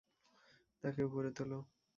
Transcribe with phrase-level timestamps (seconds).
[0.83, 1.59] তাকে উপরে তোলো।